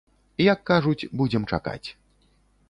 [0.43, 1.87] Як кажуць, будзем чакаць.